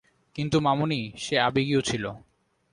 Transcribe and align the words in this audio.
কিন্তু, 0.35 0.59
মামুনি, 0.59 1.11
সে 1.17 1.39
আবেগীও 1.39 1.81
ছিল। 1.81 2.05